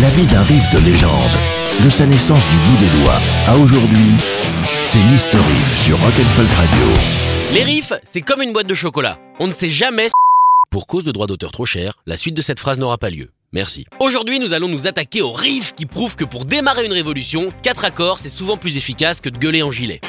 [0.00, 4.14] La vie d'un riff de légende, de sa naissance du bout des doigts à aujourd'hui,
[4.84, 6.86] c'est l'History Riff sur Rock'n'Folk Radio.
[7.52, 9.18] Les riffs, c'est comme une boîte de chocolat.
[9.38, 10.08] On ne sait jamais.
[10.70, 13.28] Pour cause de droits d'auteur trop cher, la suite de cette phrase n'aura pas lieu.
[13.52, 13.84] Merci.
[14.00, 17.84] Aujourd'hui, nous allons nous attaquer aux riffs qui prouvent que pour démarrer une révolution, quatre
[17.84, 20.00] accords, c'est souvent plus efficace que de gueuler en gilet.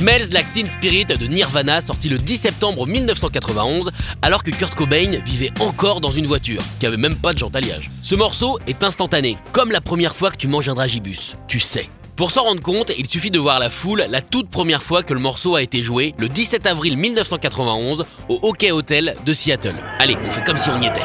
[0.00, 3.90] Smells Like Teen Spirit de Nirvana, sorti le 10 septembre 1991,
[4.22, 7.90] alors que Kurt Cobain vivait encore dans une voiture, qui avait même pas de alliage.
[8.02, 11.90] Ce morceau est instantané, comme la première fois que tu manges un dragibus, tu sais.
[12.16, 15.12] Pour s'en rendre compte, il suffit de voir la foule la toute première fois que
[15.12, 19.76] le morceau a été joué, le 17 avril 1991, au Hockey Hotel de Seattle.
[19.98, 21.02] Allez, on fait comme si on y était.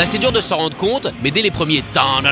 [0.00, 2.22] Bon, là c'est dur de s'en rendre compte, mais dès les premiers tan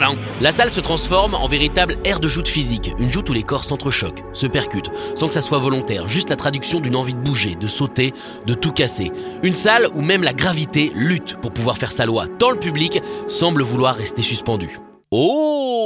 [0.41, 3.65] la salle se transforme en véritable aire de joute physique, une joute où les corps
[3.65, 7.57] s'entrechoquent, se percutent, sans que ça soit volontaire, juste la traduction d'une envie de bouger,
[7.57, 8.15] de sauter,
[8.47, 9.13] de tout casser.
[9.43, 13.03] Une salle où même la gravité lutte pour pouvoir faire sa loi, tant le public
[13.29, 14.79] semble vouloir rester suspendu.
[15.11, 15.78] Oh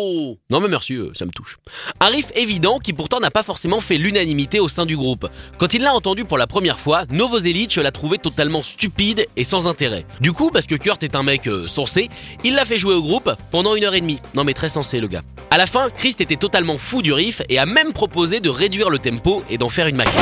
[0.50, 1.58] Non mais merci, euh, ça me touche.
[2.00, 5.28] Un riff évident qui pourtant n'a pas forcément fait l'unanimité au sein du groupe.
[5.58, 9.68] Quand il l'a entendu pour la première fois, Novoselic l'a trouvé totalement stupide et sans
[9.68, 10.04] intérêt.
[10.20, 12.08] Du coup, parce que Kurt est un mec euh, sensé,
[12.44, 14.18] il l'a fait jouer au groupe pendant une heure et demie.
[14.34, 15.22] Non mais très sensé le gars.
[15.50, 18.90] À la fin, Christ était totalement fou du riff et a même proposé de réduire
[18.90, 20.12] le tempo et d'en faire une maquette.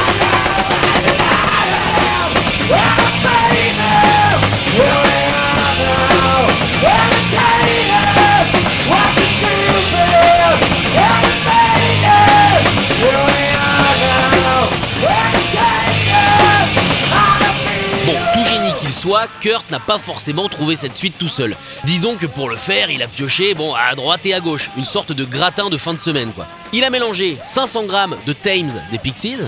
[19.40, 21.56] Kurt n'a pas forcément trouvé cette suite tout seul.
[21.84, 24.84] Disons que pour le faire, il a pioché, bon, à droite et à gauche, une
[24.84, 26.30] sorte de gratin de fin de semaine.
[26.72, 29.38] Il a mélangé 500 grammes de Thames des Pixies,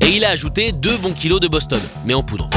[0.00, 2.48] et il a ajouté 2 bons kilos de Boston, mais en poudre.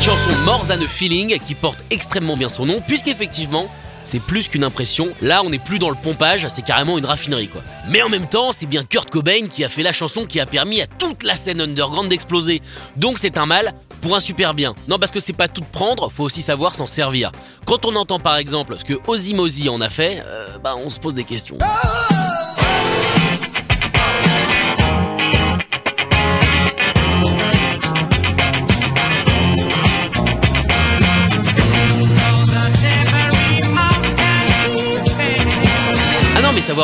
[0.00, 3.66] Chanson More Than a Feeling qui porte extrêmement bien son nom, puisqu'effectivement,
[4.02, 5.10] c'est plus qu'une impression.
[5.20, 7.60] Là, on n'est plus dans le pompage, c'est carrément une raffinerie, quoi.
[7.86, 10.46] Mais en même temps, c'est bien Kurt Cobain qui a fait la chanson qui a
[10.46, 12.62] permis à toute la scène underground d'exploser.
[12.96, 14.74] Donc c'est un mal pour un super bien.
[14.88, 17.30] Non, parce que c'est pas tout prendre, faut aussi savoir s'en servir.
[17.66, 20.88] Quand on entend par exemple ce que Ozzy Mozzy en a fait, euh, bah on
[20.88, 21.58] se pose des questions.
[21.60, 21.99] Ah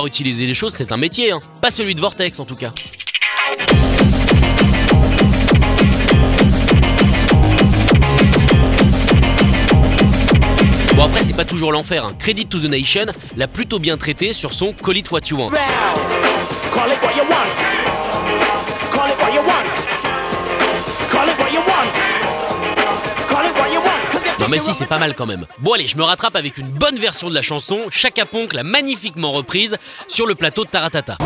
[0.05, 1.41] utiliser les choses, c'est un métier, hein.
[1.62, 2.73] Pas celui de Vortex en tout cas.
[10.94, 12.15] Bon après c'est pas toujours l'enfer, hein.
[12.19, 13.06] Credit to the Nation
[13.37, 15.50] l'a plutôt bien traité sur son Call It What You Want.
[15.50, 18.06] Call it what you want.
[24.46, 25.44] Non mais si c'est pas mal quand même.
[25.58, 28.62] Bon allez, je me rattrape avec une bonne version de la chanson, Chaka Ponk l'a
[28.62, 29.76] magnifiquement reprise
[30.06, 31.19] sur le plateau de Taratata.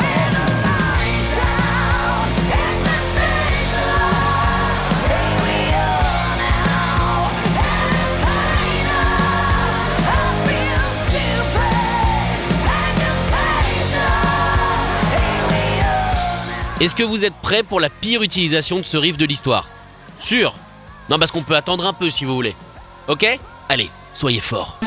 [16.80, 19.68] Est-ce que vous êtes prêts pour la pire utilisation de ce riff de l'histoire?
[20.18, 20.54] Sûr?
[21.10, 22.56] Non, parce qu'on peut attendre un peu si vous voulez.
[23.10, 23.26] Ok?
[23.68, 24.78] Allez, soyez forts.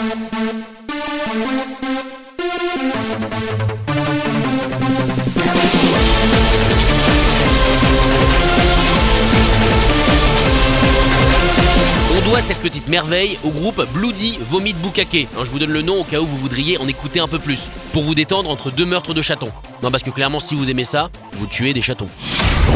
[12.16, 15.28] On doit cette petite merveille au groupe Bloody Vomit Bukake.
[15.36, 17.40] Hein, je vous donne le nom au cas où vous voudriez en écouter un peu
[17.40, 19.52] plus, pour vous détendre entre deux meurtres de chatons.
[19.82, 22.08] Non, parce que clairement, si vous aimez ça, vous tuez des chatons.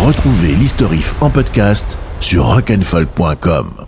[0.06, 3.88] Retrouvez l'historif en podcast sur rock'n'folk.com.